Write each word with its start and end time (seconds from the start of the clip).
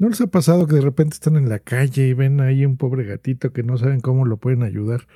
¿No 0.00 0.08
les 0.08 0.20
ha 0.22 0.28
pasado 0.28 0.66
que 0.66 0.76
de 0.76 0.80
repente 0.80 1.12
están 1.12 1.36
en 1.36 1.50
la 1.50 1.58
calle 1.58 2.08
y 2.08 2.14
ven 2.14 2.40
ahí 2.40 2.64
un 2.64 2.78
pobre 2.78 3.04
gatito 3.04 3.52
que 3.52 3.62
no 3.62 3.76
saben 3.76 4.00
cómo 4.00 4.24
lo 4.24 4.38
pueden 4.38 4.62
ayudar? 4.62 5.06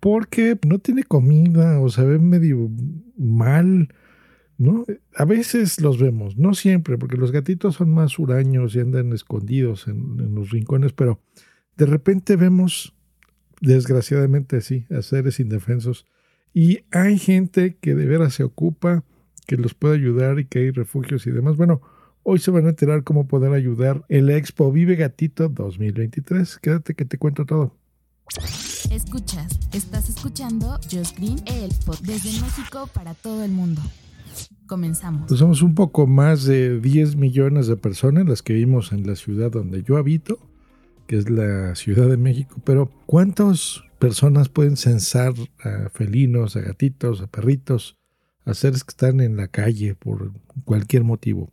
Porque 0.00 0.58
no 0.66 0.78
tiene 0.78 1.04
comida 1.04 1.78
o 1.80 1.90
se 1.90 2.02
ve 2.02 2.18
medio 2.18 2.70
mal, 3.18 3.92
¿no? 4.56 4.86
A 5.16 5.26
veces 5.26 5.82
los 5.82 5.98
vemos, 6.00 6.38
no 6.38 6.54
siempre, 6.54 6.96
porque 6.96 7.18
los 7.18 7.30
gatitos 7.30 7.74
son 7.74 7.90
más 7.92 8.18
huraños 8.18 8.74
y 8.74 8.80
andan 8.80 9.12
escondidos 9.12 9.86
en, 9.86 10.34
los 10.34 10.48
rincones, 10.50 10.94
pero 10.94 11.20
de 11.76 11.84
repente 11.84 12.36
vemos, 12.36 12.96
desgraciadamente 13.60 14.62
sí, 14.62 14.86
a 14.88 15.02
seres 15.02 15.40
indefensos. 15.40 16.06
Y 16.54 16.84
hay 16.90 17.18
gente 17.18 17.76
que 17.82 17.94
de 17.94 18.06
veras 18.06 18.32
se 18.32 18.44
ocupa, 18.44 19.04
que 19.46 19.58
los 19.58 19.74
puede 19.74 19.96
ayudar 19.96 20.38
y 20.38 20.46
que 20.46 20.60
hay 20.60 20.70
refugios 20.70 21.26
y 21.26 21.32
demás. 21.32 21.58
Bueno, 21.58 21.82
Hoy 22.24 22.38
se 22.38 22.52
van 22.52 22.66
a 22.66 22.68
enterar 22.68 23.02
cómo 23.02 23.26
poder 23.26 23.52
ayudar 23.52 24.04
el 24.08 24.30
Expo 24.30 24.70
Vive 24.70 24.94
Gatito 24.94 25.48
2023. 25.48 26.58
Quédate 26.58 26.94
que 26.94 27.04
te 27.04 27.18
cuento 27.18 27.44
todo. 27.44 27.76
Escuchas, 28.92 29.58
estás 29.72 30.08
escuchando 30.08 30.78
Just 30.84 31.18
Green, 31.18 31.42
el 31.46 31.72
pod 31.84 31.98
desde 32.02 32.40
México 32.40 32.88
para 32.94 33.14
todo 33.14 33.42
el 33.42 33.50
mundo. 33.50 33.82
Comenzamos. 34.68 35.24
Pues 35.26 35.40
somos 35.40 35.62
un 35.62 35.74
poco 35.74 36.06
más 36.06 36.44
de 36.44 36.78
10 36.78 37.16
millones 37.16 37.66
de 37.66 37.76
personas 37.76 38.24
las 38.26 38.42
que 38.42 38.52
vivimos 38.52 38.92
en 38.92 39.04
la 39.04 39.16
ciudad 39.16 39.50
donde 39.50 39.82
yo 39.82 39.96
habito, 39.96 40.38
que 41.08 41.18
es 41.18 41.28
la 41.28 41.74
Ciudad 41.74 42.08
de 42.08 42.18
México. 42.18 42.60
Pero 42.64 42.88
¿cuántas 43.04 43.82
personas 43.98 44.48
pueden 44.48 44.76
censar 44.76 45.34
a 45.64 45.88
felinos, 45.88 46.54
a 46.54 46.60
gatitos, 46.60 47.20
a 47.20 47.26
perritos, 47.26 47.98
a 48.44 48.54
seres 48.54 48.84
que 48.84 48.90
están 48.90 49.20
en 49.20 49.36
la 49.36 49.48
calle 49.48 49.96
por 49.96 50.30
cualquier 50.64 51.02
motivo? 51.02 51.50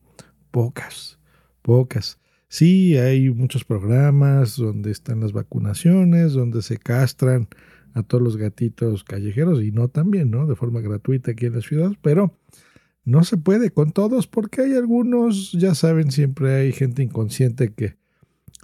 Pocas, 0.52 1.20
pocas. 1.62 2.20
Sí, 2.48 2.98
hay 2.98 3.30
muchos 3.30 3.64
programas 3.64 4.58
donde 4.58 4.92
están 4.92 5.20
las 5.20 5.34
vacunaciones, 5.34 6.34
donde 6.34 6.62
se 6.62 6.78
castran 6.78 7.48
a 7.94 8.04
todos 8.04 8.24
los 8.24 8.38
gatitos 8.38 9.04
callejeros 9.04 9.62
y 9.62 9.72
no 9.72 9.88
también, 9.88 10.32
¿no? 10.32 10.48
De 10.48 10.56
forma 10.56 10.82
gratuita 10.82 11.32
aquí 11.32 11.46
en 11.46 11.54
la 11.54 11.62
ciudad, 11.62 11.92
pero 12.02 12.36
no 13.06 13.24
se 13.24 13.38
puede 13.38 13.72
con 13.72 13.92
todos 13.92 14.28
porque 14.28 14.62
hay 14.62 14.74
algunos, 14.74 15.52
ya 15.54 15.76
saben, 15.76 16.12
siempre 16.12 16.56
hay 16.56 16.72
gente 16.72 17.04
inconsciente 17.04 17.74
que 17.74 17.98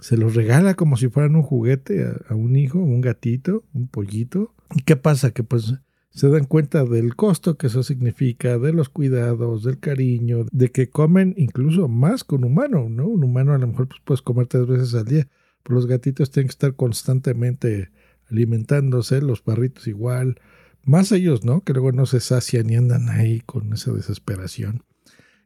se 0.00 0.16
los 0.16 0.34
regala 0.34 0.74
como 0.74 0.96
si 0.96 1.08
fueran 1.08 1.36
un 1.36 1.42
juguete 1.42 2.04
a, 2.04 2.20
a 2.28 2.34
un 2.34 2.56
hijo, 2.56 2.78
un 2.78 3.00
gatito, 3.00 3.64
un 3.72 3.88
pollito. 3.88 4.54
¿Y 4.74 4.82
qué 4.82 4.96
pasa? 4.96 5.30
Que 5.30 5.42
pues 5.42 5.74
se 6.16 6.30
dan 6.30 6.46
cuenta 6.46 6.86
del 6.86 7.14
costo 7.14 7.58
que 7.58 7.66
eso 7.66 7.82
significa, 7.82 8.58
de 8.58 8.72
los 8.72 8.88
cuidados, 8.88 9.62
del 9.64 9.78
cariño, 9.78 10.46
de 10.50 10.70
que 10.70 10.88
comen 10.88 11.34
incluso 11.36 11.88
más 11.88 12.24
con 12.24 12.42
humano, 12.42 12.88
¿no? 12.88 13.06
Un 13.06 13.22
humano 13.22 13.52
a 13.52 13.58
lo 13.58 13.66
mejor 13.66 13.88
pues, 13.88 14.00
puedes 14.02 14.22
comer 14.22 14.46
tres 14.46 14.66
veces 14.66 14.94
al 14.94 15.04
día, 15.04 15.28
pero 15.62 15.74
los 15.74 15.86
gatitos 15.86 16.30
tienen 16.30 16.48
que 16.48 16.52
estar 16.52 16.74
constantemente 16.74 17.90
alimentándose, 18.30 19.20
los 19.20 19.42
perritos 19.42 19.88
igual, 19.88 20.40
más 20.84 21.12
ellos, 21.12 21.44
¿no? 21.44 21.60
Que 21.60 21.74
luego 21.74 21.92
no 21.92 22.06
se 22.06 22.20
sacian 22.20 22.70
y 22.70 22.76
andan 22.76 23.10
ahí 23.10 23.40
con 23.44 23.74
esa 23.74 23.92
desesperación. 23.92 24.84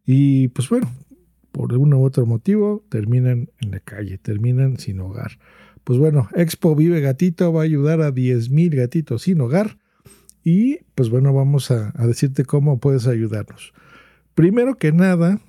Y 0.07 0.49
pues 0.49 0.69
bueno, 0.69 0.89
por 1.51 1.77
uno 1.77 1.99
u 1.99 2.05
otro 2.05 2.27
motivo, 2.27 2.87
terminan 2.89 3.51
en 3.61 3.73
la 3.73 3.81
calle, 3.81 4.19
terminan 4.19 4.79
sin 4.79 5.01
hogar. 5.01 5.33
Pues 5.83 5.99
bueno, 5.99 6.29
Expo 6.37 6.77
Vive 6.77 7.01
Gatito 7.01 7.53
va 7.53 7.63
a 7.63 7.65
ayudar 7.65 8.03
a 8.03 8.15
10.000 8.15 8.77
gatitos 8.77 9.23
sin 9.23 9.41
hogar 9.41 9.80
y 10.45 10.79
pues 10.95 11.11
bueno, 11.11 11.33
vamos 11.33 11.71
a, 11.71 11.93
decirte 12.07 12.45
cómo 12.45 12.79
puedes 12.79 13.07
ayudarnos. 13.07 13.73
Primero 14.35 14.79
que 14.79 14.93
nada, 14.93 15.41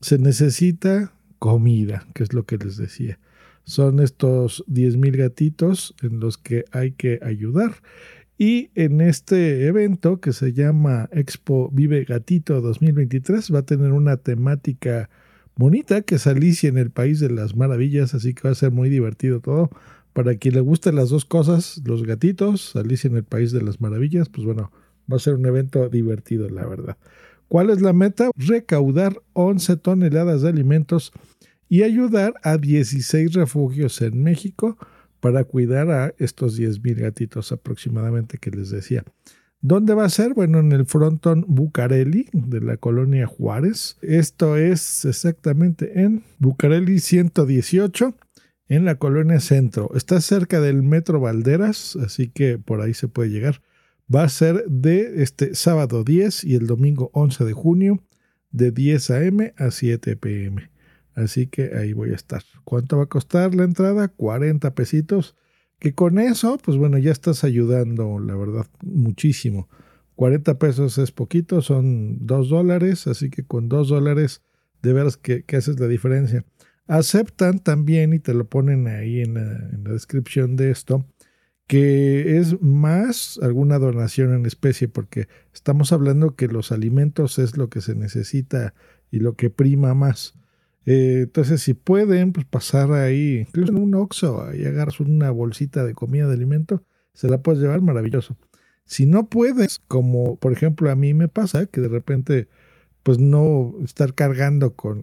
se 0.00 0.18
necesita 0.18 1.12
comida, 1.38 2.06
que 2.14 2.22
es 2.22 2.32
lo 2.32 2.44
que 2.44 2.56
les 2.56 2.76
decía. 2.76 3.18
Son 3.64 4.00
estos 4.00 4.64
10.000 4.66 5.16
gatitos 5.16 5.94
en 6.02 6.20
los 6.20 6.38
que 6.38 6.64
hay 6.72 6.92
que 6.92 7.18
ayudar. 7.22 7.76
Y 8.38 8.70
en 8.74 9.00
este 9.00 9.66
evento 9.66 10.20
que 10.20 10.32
se 10.32 10.52
llama 10.52 11.08
Expo 11.12 11.70
Vive 11.72 12.04
Gatito 12.04 12.60
2023 12.60 13.52
va 13.52 13.58
a 13.60 13.66
tener 13.66 13.92
una 13.92 14.16
temática 14.16 15.10
bonita 15.56 16.02
que 16.02 16.14
es 16.14 16.26
Alicia 16.26 16.68
en 16.68 16.78
el 16.78 16.90
País 16.90 17.18
de 17.18 17.30
las 17.30 17.56
Maravillas, 17.56 18.14
así 18.14 18.32
que 18.32 18.42
va 18.44 18.52
a 18.52 18.54
ser 18.54 18.70
muy 18.70 18.88
divertido 18.88 19.40
todo. 19.40 19.70
Para 20.12 20.36
quien 20.36 20.54
le 20.54 20.60
gusten 20.60 20.96
las 20.96 21.10
dos 21.10 21.24
cosas, 21.24 21.80
los 21.84 22.04
gatitos, 22.04 22.74
Alicia 22.76 23.08
en 23.08 23.16
el 23.16 23.24
País 23.24 23.52
de 23.52 23.62
las 23.62 23.80
Maravillas, 23.80 24.28
pues 24.28 24.44
bueno, 24.44 24.72
va 25.10 25.16
a 25.16 25.20
ser 25.20 25.34
un 25.34 25.46
evento 25.46 25.88
divertido, 25.88 26.48
la 26.48 26.66
verdad. 26.66 26.96
¿Cuál 27.48 27.70
es 27.70 27.80
la 27.80 27.92
meta? 27.92 28.30
Recaudar 28.36 29.22
11 29.32 29.76
toneladas 29.76 30.42
de 30.42 30.48
alimentos 30.50 31.12
y 31.68 31.82
ayudar 31.82 32.34
a 32.42 32.58
16 32.58 33.32
refugios 33.32 34.00
en 34.02 34.22
México 34.22 34.76
para 35.20 35.44
cuidar 35.44 35.90
a 35.90 36.14
estos 36.18 36.58
10.000 36.58 37.00
gatitos 37.00 37.52
aproximadamente 37.52 38.38
que 38.38 38.50
les 38.50 38.70
decía. 38.70 39.04
¿Dónde 39.60 39.94
va 39.94 40.04
a 40.04 40.08
ser? 40.08 40.34
Bueno, 40.34 40.60
en 40.60 40.70
el 40.70 40.86
frontón 40.86 41.44
Bucareli 41.48 42.28
de 42.32 42.60
la 42.60 42.76
colonia 42.76 43.26
Juárez. 43.26 43.96
Esto 44.02 44.56
es 44.56 45.04
exactamente 45.04 46.00
en 46.00 46.22
Bucareli 46.38 47.00
118 47.00 48.14
en 48.68 48.84
la 48.84 48.96
colonia 48.96 49.40
Centro. 49.40 49.90
Está 49.94 50.20
cerca 50.20 50.60
del 50.60 50.82
Metro 50.82 51.20
Valderas, 51.20 51.96
así 51.96 52.28
que 52.28 52.58
por 52.58 52.80
ahí 52.80 52.94
se 52.94 53.08
puede 53.08 53.30
llegar. 53.30 53.62
Va 54.14 54.24
a 54.24 54.28
ser 54.28 54.64
de 54.68 55.22
este 55.22 55.54
sábado 55.54 56.04
10 56.04 56.44
y 56.44 56.54
el 56.54 56.66
domingo 56.66 57.10
11 57.12 57.44
de 57.44 57.52
junio, 57.52 58.02
de 58.50 58.70
10 58.70 59.10
a.m. 59.10 59.54
a 59.56 59.70
7 59.70 60.16
p.m. 60.16 60.70
Así 61.14 61.46
que 61.46 61.74
ahí 61.76 61.92
voy 61.92 62.10
a 62.10 62.14
estar. 62.14 62.42
¿Cuánto 62.64 62.98
va 62.98 63.04
a 63.04 63.08
costar 63.08 63.54
la 63.54 63.64
entrada? 63.64 64.08
40 64.08 64.74
pesitos. 64.74 65.36
Que 65.78 65.94
con 65.94 66.18
eso, 66.18 66.58
pues 66.62 66.76
bueno, 66.76 66.98
ya 66.98 67.12
estás 67.12 67.44
ayudando, 67.44 68.18
la 68.18 68.34
verdad, 68.34 68.66
muchísimo. 68.82 69.68
40 70.16 70.58
pesos 70.58 70.98
es 70.98 71.12
poquito, 71.12 71.62
son 71.62 72.26
2 72.26 72.48
dólares, 72.48 73.06
así 73.06 73.30
que 73.30 73.44
con 73.44 73.68
2 73.68 73.88
dólares 73.88 74.42
de 74.82 74.92
veras 74.92 75.16
que, 75.16 75.44
que 75.44 75.56
haces 75.56 75.78
la 75.78 75.86
diferencia. 75.86 76.44
Aceptan 76.88 77.58
también, 77.60 78.14
y 78.14 78.18
te 78.18 78.34
lo 78.34 78.48
ponen 78.48 78.88
ahí 78.88 79.20
en 79.20 79.34
la, 79.34 79.92
descripción 79.92 80.56
de 80.56 80.70
esto, 80.70 81.06
que 81.66 82.38
es 82.38 82.60
más 82.62 83.38
alguna 83.42 83.78
donación 83.78 84.34
en 84.34 84.46
especie, 84.46 84.88
porque 84.88 85.28
estamos 85.52 85.92
hablando 85.92 86.34
que 86.34 86.48
los 86.48 86.72
alimentos 86.72 87.38
es 87.38 87.56
lo 87.58 87.68
que 87.68 87.82
se 87.82 87.94
necesita 87.94 88.74
y 89.10 89.20
lo 89.20 89.34
que 89.34 89.50
prima 89.50 89.94
más. 89.94 90.34
Eh, 90.86 91.20
entonces, 91.24 91.60
si 91.60 91.74
pueden, 91.74 92.32
pues 92.32 92.46
pasar 92.46 92.92
ahí, 92.92 93.44
incluso 93.46 93.72
en 93.72 93.78
un 93.78 93.94
Oxxo, 93.94 94.54
y 94.54 94.64
agarras 94.64 95.00
una 95.00 95.30
bolsita 95.30 95.84
de 95.84 95.92
comida 95.94 96.26
de 96.26 96.34
alimento, 96.34 96.82
se 97.12 97.28
la 97.28 97.42
puedes 97.42 97.60
llevar, 97.60 97.82
maravilloso. 97.82 98.38
Si 98.86 99.04
no 99.04 99.28
puedes, 99.28 99.80
como 99.88 100.36
por 100.36 100.52
ejemplo 100.52 100.90
a 100.90 100.96
mí 100.96 101.12
me 101.12 101.28
pasa, 101.28 101.66
que 101.66 101.82
de 101.82 101.88
repente 101.88 102.48
pues 103.08 103.18
no 103.18 103.74
estar 103.82 104.12
cargando 104.12 104.74
con, 104.74 105.02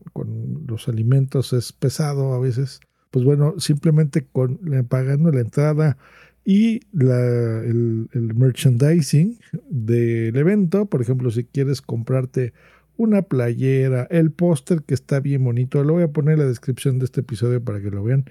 los 0.67 0.87
alimentos 0.87 1.53
es 1.53 1.73
pesado 1.73 2.35
a 2.35 2.39
veces. 2.39 2.79
Pues 3.09 3.25
bueno, 3.25 3.55
simplemente 3.57 4.27
con 4.31 4.59
pagando 4.87 5.31
la 5.31 5.39
entrada 5.39 5.97
y 6.43 6.81
el, 6.93 8.07
merchandising 8.35 9.39
del 9.71 10.35
evento, 10.35 10.85
por 10.85 11.01
ejemplo, 11.01 11.31
si 11.31 11.45
quieres 11.45 11.81
comprarte 11.81 12.53
una 12.95 13.23
playera, 13.23 14.03
el 14.11 14.29
póster 14.29 14.83
que 14.83 14.93
está 14.93 15.19
bien 15.19 15.43
bonito, 15.43 15.83
lo 15.83 15.93
voy 15.93 16.03
a 16.03 16.11
poner 16.11 16.33
en 16.33 16.41
la 16.41 16.45
descripción 16.45 16.99
de 16.99 17.05
este 17.05 17.21
episodio 17.21 17.63
para 17.63 17.81
que 17.81 17.89
lo 17.89 18.03
vean. 18.03 18.25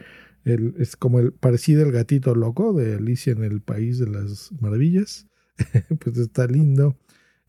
es 0.44 0.94
como 0.94 1.18
el 1.18 1.32
parecido 1.32 1.84
al 1.84 1.90
gatito 1.90 2.36
loco 2.36 2.74
de 2.74 2.94
Alicia 2.94 3.32
en 3.32 3.42
el 3.42 3.60
País 3.60 3.98
de 3.98 4.06
las 4.06 4.52
Maravillas. 4.60 5.26
pues 5.98 6.16
está 6.16 6.46
lindo. 6.46 6.96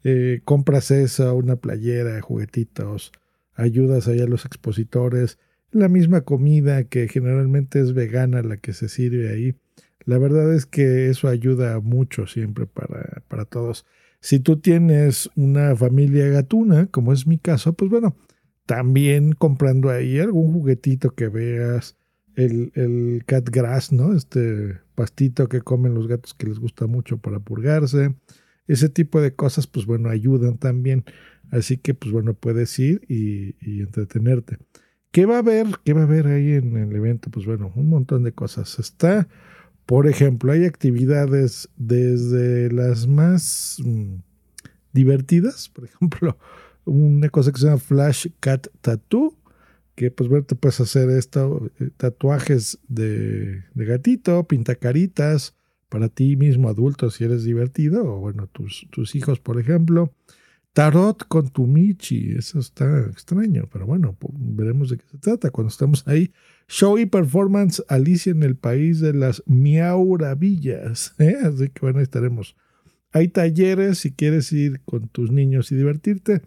Eh, 0.07 0.41
compras 0.43 0.91
esa, 0.91 1.33
una 1.33 1.55
playera, 1.55 2.21
juguetitos, 2.21 3.11
ayudas 3.55 4.07
allá 4.07 4.25
a 4.25 4.27
los 4.27 4.45
expositores, 4.45 5.39
la 5.71 5.89
misma 5.89 6.21
comida 6.21 6.83
que 6.83 7.07
generalmente 7.07 7.79
es 7.79 7.95
vegana 7.95 8.43
la 8.43 8.57
que 8.57 8.73
se 8.73 8.87
sirve 8.87 9.29
ahí. 9.29 9.55
La 10.05 10.19
verdad 10.19 10.53
es 10.53 10.67
que 10.67 11.09
eso 11.09 11.27
ayuda 11.27 11.79
mucho 11.79 12.27
siempre 12.27 12.67
para, 12.67 13.23
para 13.27 13.45
todos. 13.45 13.87
Si 14.19 14.39
tú 14.39 14.59
tienes 14.59 15.27
una 15.35 15.75
familia 15.75 16.27
gatuna, 16.27 16.85
como 16.91 17.11
es 17.11 17.25
mi 17.25 17.39
caso, 17.39 17.73
pues 17.73 17.89
bueno, 17.89 18.15
también 18.67 19.33
comprando 19.33 19.89
ahí 19.89 20.19
algún 20.19 20.53
juguetito 20.53 21.15
que 21.15 21.29
veas, 21.29 21.97
el, 22.35 22.71
el 22.75 23.23
cat 23.25 23.49
grass, 23.49 23.91
¿no? 23.91 24.15
Este 24.15 24.77
pastito 24.93 25.49
que 25.49 25.61
comen 25.61 25.95
los 25.95 26.07
gatos 26.07 26.35
que 26.35 26.45
les 26.45 26.59
gusta 26.59 26.85
mucho 26.85 27.17
para 27.17 27.39
purgarse. 27.39 28.13
Ese 28.67 28.89
tipo 28.89 29.21
de 29.21 29.35
cosas, 29.35 29.67
pues 29.67 29.85
bueno, 29.85 30.09
ayudan 30.09 30.57
también. 30.57 31.05
Así 31.51 31.77
que, 31.77 31.93
pues 31.93 32.11
bueno, 32.11 32.33
puedes 32.33 32.77
ir 32.79 33.01
y, 33.07 33.55
y 33.61 33.81
entretenerte. 33.81 34.57
¿Qué 35.11 35.25
va 35.25 35.35
a 35.35 35.39
haber? 35.39 35.67
¿Qué 35.85 35.93
va 35.93 36.01
a 36.01 36.03
haber 36.03 36.27
ahí 36.27 36.51
en 36.51 36.75
el 36.75 36.93
evento? 36.95 37.29
Pues 37.29 37.45
bueno, 37.45 37.71
un 37.75 37.89
montón 37.89 38.23
de 38.23 38.33
cosas. 38.33 38.79
Está, 38.79 39.29
por 39.85 40.07
ejemplo, 40.07 40.51
hay 40.51 40.65
actividades 40.65 41.69
desde 41.77 42.71
las 42.71 43.07
más 43.07 43.77
mm, 43.83 44.15
divertidas, 44.91 45.69
por 45.69 45.85
ejemplo, 45.85 46.37
una 46.85 47.29
cosa 47.29 47.51
que 47.51 47.59
se 47.59 47.65
llama 47.65 47.77
Flash 47.77 48.27
Cat 48.39 48.67
Tattoo, 48.81 49.37
que 49.95 50.11
pues 50.11 50.29
bueno, 50.29 50.45
te 50.45 50.55
puedes 50.55 50.81
hacer 50.81 51.09
esto, 51.09 51.71
eh, 51.79 51.91
tatuajes 51.95 52.79
de, 52.87 53.63
de 53.73 53.85
gatito, 53.85 54.45
pintacaritas 54.47 55.54
para 55.89 56.09
ti 56.09 56.35
mismo 56.35 56.69
adulto 56.69 57.09
si 57.09 57.23
eres 57.23 57.43
divertido, 57.43 58.05
o 58.05 58.19
bueno, 58.19 58.47
tus, 58.47 58.87
tus 58.91 59.15
hijos, 59.15 59.39
por 59.39 59.59
ejemplo. 59.59 60.13
Tarot 60.73 61.25
con 61.29 61.49
tu 61.51 61.67
Michi, 61.67 62.33
eso 62.37 62.59
está 62.59 63.05
extraño, 63.09 63.69
pero 63.71 63.85
bueno, 63.85 64.17
veremos 64.33 64.89
de 64.89 64.97
qué 64.97 65.05
se 65.09 65.17
trata 65.17 65.49
cuando 65.49 65.69
estamos 65.69 66.05
ahí. 66.05 66.33
Show 66.67 66.97
y 66.97 67.05
performance 67.05 67.81
Alicia 67.87 68.31
en 68.31 68.43
el 68.43 68.57
país 68.57 68.99
de 68.99 69.13
las 69.13 69.41
miauravillas, 69.45 71.15
¿eh? 71.19 71.37
así 71.43 71.69
que 71.69 71.79
bueno, 71.79 71.99
ahí 71.99 72.03
estaremos. 72.03 72.57
Hay 73.13 73.29
talleres 73.29 73.99
si 73.99 74.11
quieres 74.11 74.51
ir 74.51 74.81
con 74.83 75.07
tus 75.07 75.31
niños 75.31 75.71
y 75.71 75.75
divertirte. 75.75 76.41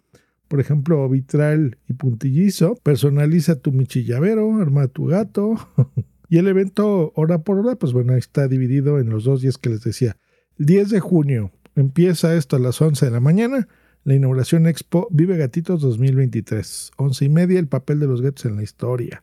Por 0.49 0.61
ejemplo, 0.61 1.09
vitral 1.09 1.79
y 1.89 1.95
puntillizo. 1.95 2.75
Personaliza 2.83 3.61
tu 3.61 3.73
Michi 3.73 4.05
llavero, 4.05 4.57
arma 4.57 4.89
tu 4.89 5.07
gato. 5.07 5.55
y 6.29 6.39
el 6.39 6.49
evento 6.49 7.13
hora 7.15 7.39
por 7.43 7.59
hora, 7.59 7.77
pues 7.77 7.93
bueno, 7.93 8.15
está 8.15 8.49
dividido 8.49 8.99
en 9.01 9.11
los 9.11 9.25
dos 9.25 9.41
días 9.41 9.59
que 9.59 9.71
les 9.71 9.83
decía. 9.83 10.17
El 10.59 10.67
10 10.67 10.91
de 10.91 11.01
junio 11.01 11.53
empieza 11.75 12.35
esto 12.35 12.57
a 12.57 12.59
las 12.59 12.81
11 12.81 13.07
de 13.07 13.13
la 13.13 13.21
mañana 13.21 13.69
la 14.09 14.15
inauguración 14.15 14.67
Expo 14.67 15.07
Vive 15.11 15.37
Gatitos 15.37 15.83
2023. 15.83 16.93
Once 16.97 17.23
y 17.23 17.29
media, 17.29 17.59
el 17.59 17.69
papel 17.69 18.01
de 18.01 18.07
los 18.07 18.23
gatos 18.23 18.47
en 18.47 18.57
la 18.57 18.63
historia. 18.63 19.23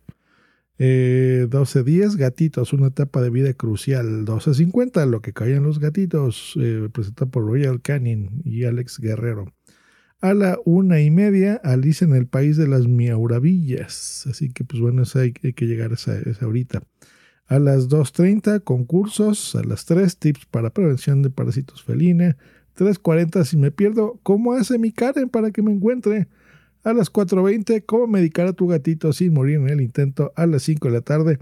Eh, 0.78 1.48
12 1.50 1.82
días, 1.82 2.18
Gatitos, 2.18 2.72
una 2.72 2.88
etapa 2.88 3.20
de 3.24 3.32
vida 3.32 3.52
crucial. 3.54 4.26
12.50, 4.26 5.10
lo 5.10 5.22
que 5.22 5.34
caían 5.34 5.64
los 5.64 5.80
gatitos, 5.80 6.54
eh, 6.62 6.88
presentado 6.94 7.32
por 7.32 7.48
Royal 7.48 7.82
Canin 7.82 8.44
y 8.44 8.66
Alex 8.66 9.00
Guerrero. 9.00 9.55
A 10.26 10.34
la 10.34 10.58
una 10.66 11.02
y 11.02 11.12
media, 11.12 11.62
Alice 11.64 12.04
en 12.04 12.16
el 12.16 12.26
País 12.26 12.58
de 12.58 12.68
las 12.68 12.88
Miauravillas. 12.88 14.26
Así 14.26 14.50
que, 14.50 14.64
pues 14.64 14.82
bueno, 14.82 15.04
hay, 15.14 15.34
que 15.34 15.68
llegar 15.68 15.92
a 15.92 15.94
esa, 15.94 16.18
esa 16.18 16.46
ahorita. 16.46 16.82
A 17.46 17.60
las 17.60 17.90
2.30, 17.90 18.64
concursos. 18.64 19.56
A 19.56 19.64
las 19.64 19.86
3, 19.86 20.18
tips 20.18 20.48
para 20.48 20.72
prevención 20.72 21.22
de 21.22 21.30
parásitos 21.30 21.84
felina. 21.84 22.38
3.40 22.76 23.46
si 23.46 23.56
me 23.56 23.70
pierdo, 23.70 24.20
¿cómo 24.24 24.54
hace 24.54 24.80
mi 24.80 24.92
Karen 24.92 25.30
para 25.30 25.52
que 25.52 25.62
me 25.62 25.72
encuentre? 25.72 26.28
A 26.84 26.94
las 26.94 27.14
4.20, 27.14 27.84
¿cómo 27.86 28.08
medicar 28.08 28.48
a 28.48 28.54
tu 28.54 28.66
gatito 28.66 29.14
sin 29.14 29.32
morir 29.32 29.58
en 29.58 29.70
el 29.70 29.82
intento? 29.82 30.34
A 30.36 30.48
las 30.48 30.64
5 30.64 30.88
de 30.88 30.94
la 30.96 31.02
tarde, 31.02 31.38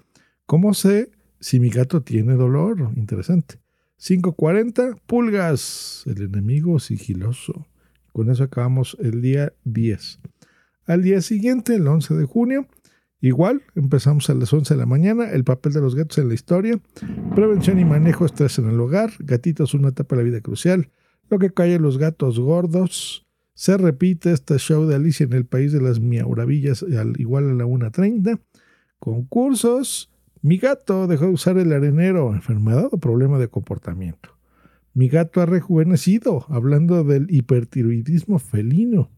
¿cómo 0.46 0.74
sé 0.74 1.10
si 1.40 1.62
mi 1.62 1.70
gato 1.70 2.02
tiene 2.02 2.34
dolor? 2.34 2.92
Interesante. 2.98 3.62
5.40, 3.98 5.00
pulgas, 5.06 6.04
el 6.06 6.24
enemigo 6.24 6.82
sigiloso. 6.82 7.66
Con 8.14 8.30
eso 8.30 8.44
acabamos 8.44 8.96
el 9.02 9.22
día 9.22 9.54
10. 9.66 10.20
Al 10.86 11.02
día 11.02 11.22
siguiente, 11.22 11.76
el 11.76 11.88
11 11.88 12.14
de 12.14 12.26
junio, 12.26 12.68
igual, 13.22 13.64
empezamos 13.76 14.30
a 14.30 14.36
las 14.36 14.54
11 14.54 14.76
de 14.76 14.80
la 14.80 14.86
mañana, 14.86 15.32
el 15.32 15.44
papel 15.44 15.74
de 15.74 15.82
los 15.82 15.96
gatos 15.96 16.20
en 16.20 16.28
la 16.28 16.36
historia, 16.36 16.80
prevención 17.36 17.80
y 17.80 17.86
manejo 17.86 18.26
estrés 18.26 18.60
en 18.60 18.70
el 18.70 18.80
hogar, 18.80 19.12
gatitos 19.20 19.74
una 19.74 19.90
etapa 19.90 20.16
de 20.16 20.22
la 20.22 20.30
vida 20.30 20.42
crucial, 20.42 20.90
lo 21.30 21.40
que 21.40 21.52
cae 21.52 21.80
los 21.80 21.98
gatos 21.98 22.40
gordos. 22.40 23.26
Se 23.56 23.78
repite 23.78 24.32
este 24.32 24.58
show 24.60 24.86
de 24.86 24.96
Alicia 24.96 25.26
en 25.26 25.34
el 25.34 25.46
País 25.46 25.72
de 25.72 25.82
las 25.82 26.00
Miauravillas, 26.00 26.84
al 26.84 27.20
igual 27.20 27.50
a 27.50 27.54
la 27.54 27.66
1.30. 27.66 28.40
Concursos. 29.00 30.12
Mi 30.42 30.58
gato 30.58 31.08
dejó 31.08 31.26
de 31.26 31.32
usar 31.32 31.58
el 31.58 31.72
arenero, 31.72 32.34
enfermedad 32.34 32.90
o 32.92 32.98
problema 32.98 33.40
de 33.40 33.48
comportamiento. 33.48 34.33
Mi 34.94 35.08
gato 35.08 35.42
ha 35.42 35.46
rejuvenecido, 35.46 36.46
hablando 36.50 37.04
del 37.04 37.28
hipertiroidismo 37.30 38.40
felino. 38.40 39.10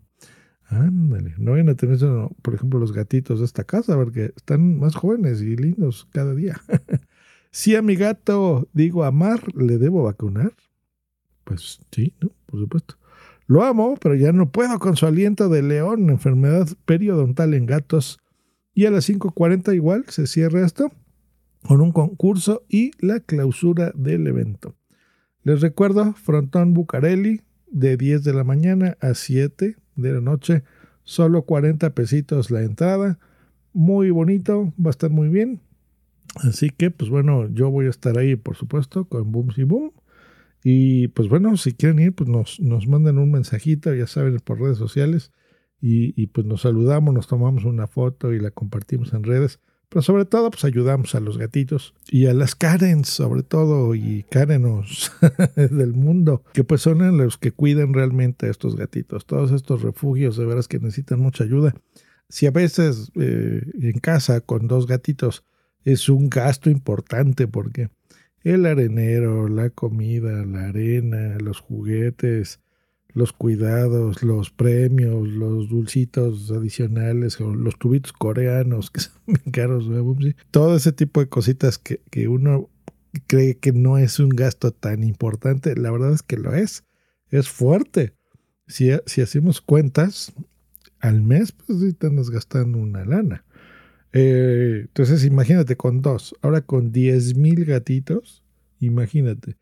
Ándale, 0.67 1.35
no 1.37 1.51
vayan 1.51 1.69
a 1.69 1.75
tener, 1.75 1.99
por 2.41 2.55
ejemplo, 2.55 2.79
los 2.79 2.91
gatitos 2.91 3.39
de 3.39 3.45
esta 3.45 3.65
casa, 3.65 3.95
porque 3.95 4.33
están 4.35 4.79
más 4.79 4.95
jóvenes 4.95 5.41
y 5.41 5.55
lindos 5.55 6.07
cada 6.11 6.33
día. 6.33 6.59
si 7.51 7.75
a 7.75 7.81
mi 7.81 7.95
gato 7.95 8.67
digo 8.73 9.03
amar, 9.03 9.41
¿le 9.53 9.77
debo 9.77 10.03
vacunar? 10.03 10.53
Pues 11.43 11.79
sí. 11.91 12.13
Por 12.45 12.59
supuesto. 12.59 12.95
Lo 13.47 13.63
amo, 13.63 13.95
pero 14.01 14.15
ya 14.15 14.31
no 14.31 14.49
puedo 14.49 14.79
con 14.79 14.95
su 14.95 15.05
aliento 15.05 15.49
de 15.49 15.61
león, 15.61 16.09
enfermedad 16.09 16.67
periodontal 16.85 17.53
en 17.53 17.65
gatos. 17.65 18.19
Y 18.73 18.85
a 18.85 18.91
las 18.91 19.07
5.40 19.09 19.75
igual 19.75 20.05
se 20.07 20.25
cierra 20.25 20.65
esto 20.65 20.91
con 21.67 21.81
un 21.81 21.91
concurso 21.91 22.63
y 22.69 22.91
la 22.99 23.19
clausura 23.19 23.91
del 23.95 24.27
evento. 24.27 24.75
Les 25.45 25.61
recuerdo, 25.61 26.13
Frontón 26.13 26.73
Bucareli, 26.73 27.41
de 27.67 27.97
10 27.97 28.23
de 28.23 28.33
la 28.33 28.43
mañana 28.43 28.97
a 28.99 29.13
7 29.13 29.75
de 29.95 30.11
la 30.11 30.19
noche, 30.19 30.63
solo 31.03 31.43
40 31.43 31.93
pesitos 31.93 32.49
la 32.49 32.63
entrada. 32.63 33.19
Muy 33.71 34.09
bonito, 34.09 34.73
va 34.83 34.87
a 34.87 34.89
estar 34.89 35.11
muy 35.11 35.29
bien. 35.29 35.61
Así 36.37 36.71
que, 36.71 36.89
pues 36.89 37.11
bueno, 37.11 37.47
yo 37.53 37.69
voy 37.69 37.85
a 37.85 37.91
estar 37.91 38.17
ahí, 38.17 38.35
por 38.35 38.55
supuesto, 38.55 39.05
con 39.05 39.31
Boom 39.31 39.49
y 39.55 39.63
Boom. 39.65 39.91
Y 40.63 41.09
pues 41.09 41.29
bueno, 41.29 41.55
si 41.57 41.73
quieren 41.73 41.99
ir, 41.99 42.15
pues 42.15 42.27
nos, 42.27 42.59
nos 42.59 42.87
mandan 42.87 43.19
un 43.19 43.29
mensajito, 43.29 43.93
ya 43.93 44.07
saben, 44.07 44.39
por 44.39 44.59
redes 44.59 44.79
sociales. 44.79 45.31
Y, 45.79 46.19
y, 46.19 46.25
pues 46.25 46.47
nos 46.47 46.61
saludamos, 46.61 47.13
nos 47.13 47.27
tomamos 47.27 47.65
una 47.65 47.85
foto 47.85 48.33
y 48.33 48.39
la 48.39 48.49
compartimos 48.49 49.13
en 49.13 49.23
redes. 49.23 49.59
Pero 49.95 50.03
sobre 50.03 50.25
todo, 50.25 50.51
pues 50.51 50.65
ayudamos 50.65 51.15
a 51.15 51.21
los 51.21 51.37
gatitos 51.37 51.93
y 52.09 52.25
a 52.25 52.33
las 52.33 52.53
Karens, 52.53 53.07
sobre 53.07 53.43
todo, 53.43 53.95
y 53.95 54.25
Karenos 54.29 55.09
del 55.55 55.93
mundo, 55.93 56.43
que 56.51 56.65
pues 56.65 56.81
son 56.81 57.15
los 57.15 57.37
que 57.37 57.53
cuidan 57.53 57.93
realmente 57.93 58.47
a 58.47 58.51
estos 58.51 58.75
gatitos. 58.75 59.25
Todos 59.25 59.53
estos 59.53 59.83
refugios, 59.83 60.35
de 60.35 60.45
veras 60.45 60.67
que 60.67 60.79
necesitan 60.79 61.21
mucha 61.21 61.45
ayuda. 61.45 61.75
Si 62.27 62.45
a 62.45 62.51
veces 62.51 63.13
eh, 63.15 63.61
en 63.83 63.99
casa 63.99 64.41
con 64.41 64.67
dos 64.67 64.85
gatitos 64.85 65.45
es 65.85 66.09
un 66.09 66.29
gasto 66.29 66.69
importante 66.69 67.47
porque 67.47 67.87
el 68.43 68.65
arenero, 68.65 69.47
la 69.47 69.69
comida, 69.69 70.43
la 70.43 70.65
arena, 70.65 71.37
los 71.39 71.61
juguetes, 71.61 72.59
los 73.15 73.31
cuidados, 73.31 74.21
los 74.21 74.51
premios, 74.51 75.27
los 75.29 75.69
dulcitos 75.69 76.51
adicionales 76.51 77.39
los 77.39 77.79
tubitos 77.79 78.13
coreanos 78.13 78.91
que 78.91 78.99
son 79.01 79.13
bien 79.25 79.51
caros, 79.51 79.89
todo 80.51 80.75
ese 80.75 80.91
tipo 80.91 81.21
de 81.21 81.29
cositas 81.29 81.79
que, 81.79 82.01
que, 82.11 82.27
uno 82.27 82.69
cree 83.25 83.57
que 83.57 83.71
no 83.71 83.97
es 83.97 84.19
un 84.19 84.29
gasto 84.29 84.71
tan 84.71 85.03
importante, 85.03 85.75
la 85.75 85.89
verdad 85.91 86.13
es 86.13 86.21
que 86.21 86.37
lo 86.37 86.53
es, 86.53 86.83
es 87.29 87.49
fuerte. 87.49 88.13
Si, 88.67 88.89
si 89.05 89.21
hacemos 89.21 89.61
cuentas, 89.61 90.33
al 90.99 91.21
mes, 91.21 91.51
pues 91.51 91.79
sí 91.79 91.93
te 91.93 92.09
gastando 92.09 92.77
una 92.79 93.05
lana. 93.05 93.45
Eh, 94.11 94.81
entonces 94.81 95.23
imagínate 95.23 95.75
con 95.75 96.01
dos, 96.01 96.35
ahora 96.41 96.61
con 96.61 96.91
10 96.91 97.35
mil 97.37 97.63
gatitos, 97.65 98.43
imagínate. 98.79 99.57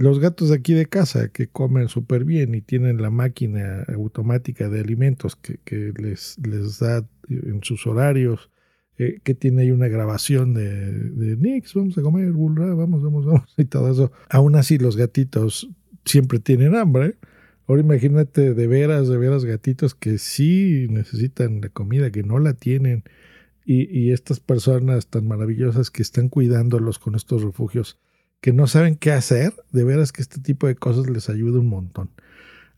Los 0.00 0.18
gatos 0.18 0.48
de 0.48 0.54
aquí 0.54 0.72
de 0.72 0.86
casa 0.86 1.28
que 1.28 1.48
comen 1.48 1.88
súper 1.88 2.24
bien 2.24 2.54
y 2.54 2.62
tienen 2.62 3.02
la 3.02 3.10
máquina 3.10 3.84
automática 3.94 4.70
de 4.70 4.80
alimentos 4.80 5.36
que, 5.36 5.92
les, 5.94 6.38
da 6.80 7.06
en 7.28 7.62
sus 7.62 7.86
horarios, 7.86 8.48
eh, 8.96 9.20
que 9.22 9.34
tiene 9.34 9.60
ahí 9.60 9.70
una 9.72 9.88
grabación 9.88 10.54
de, 10.54 10.90
de 11.10 11.36
Nix, 11.36 11.74
vamos 11.74 11.98
a 11.98 12.00
comer, 12.00 12.32
vamos, 12.32 13.02
vamos, 13.02 13.26
vamos, 13.26 13.54
y 13.58 13.66
todo 13.66 13.90
eso. 13.92 14.10
Aún 14.30 14.56
así 14.56 14.78
los 14.78 14.96
gatitos 14.96 15.68
siempre 16.06 16.38
tienen 16.38 16.76
hambre. 16.76 17.18
Ahora 17.66 17.82
imagínate 17.82 18.54
de 18.54 18.66
veras, 18.66 19.06
de 19.06 19.18
veras 19.18 19.44
gatitos 19.44 19.94
que 19.94 20.16
sí 20.16 20.86
necesitan 20.88 21.60
la 21.60 21.68
comida, 21.68 22.10
que 22.10 22.22
no 22.22 22.38
la 22.38 22.54
tienen 22.54 23.04
y, 23.66 24.12
estas 24.12 24.40
personas 24.40 25.08
tan 25.08 25.28
maravillosas 25.28 25.90
que 25.90 26.00
están 26.00 26.30
cuidándolos 26.30 26.98
con 26.98 27.14
estos 27.16 27.42
refugios, 27.42 27.98
que 28.40 28.52
no 28.52 28.66
saben 28.66 28.96
qué 28.96 29.12
hacer, 29.12 29.54
de 29.72 29.84
veras 29.84 30.12
que 30.12 30.22
este 30.22 30.40
tipo 30.40 30.66
de 30.66 30.74
cosas 30.74 31.08
les 31.08 31.28
ayuda 31.28 31.60
un 31.60 31.68
montón. 31.68 32.10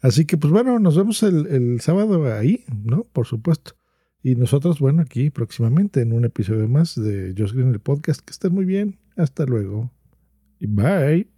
Así 0.01 0.25
que, 0.25 0.37
pues 0.37 0.53
bueno, 0.53 0.79
nos 0.81 0.97
vemos 0.97 1.23
el, 1.23 1.81
sábado 1.81 2.33
ahí, 2.37 2.65
¿no? 2.85 3.05
Por 3.05 3.27
supuesto. 3.27 3.75
Y 4.23 4.35
nosotros, 4.35 4.81
bueno, 4.81 5.03
aquí 5.03 5.31
próximamente 5.31 6.01
en 6.01 6.13
un 6.13 6.25
episodio 6.25 6.69
más 6.69 6.95
de 6.97 7.35
Josh 7.37 7.53
Green, 7.53 7.73
el 7.73 7.81
podcast. 7.81 8.21
Que 8.21 8.33
estén 8.33 8.53
muy 8.53 8.65
bien. 8.65 8.99
Hasta 9.17 9.45
luego. 9.47 9.91
Y 10.59 10.67
bye. 10.67 11.29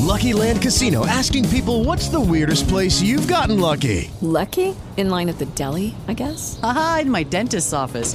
Lucky 0.00 0.32
Land 0.32 0.60
Casino 0.60 1.06
asking 1.06 1.48
people 1.48 1.84
what's 1.84 2.08
the 2.08 2.20
weirdest 2.20 2.68
place 2.68 3.02
you've 3.02 3.26
gotten 3.26 3.60
lucky? 3.60 4.10
Lucky? 4.20 4.74
In 4.96 5.10
line 5.10 5.28
at 5.28 5.38
the 5.38 5.46
deli, 5.54 5.94
I 6.08 6.14
guess? 6.14 6.60
Aha, 6.62 7.00
in 7.02 7.10
my 7.10 7.24
dentist's 7.24 7.72
office. 7.72 8.14